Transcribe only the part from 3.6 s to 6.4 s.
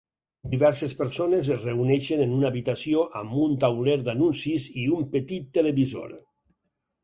tauler d'anuncis i un petit televisor.